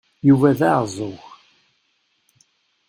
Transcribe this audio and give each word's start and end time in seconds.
Yuba 0.27 0.51
d 0.59 0.61
aɛeẓẓug. 0.69 1.17